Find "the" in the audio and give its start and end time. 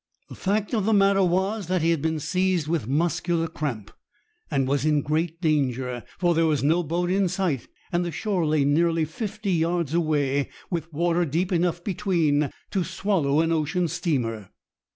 0.29-0.35, 0.85-0.93, 8.03-8.11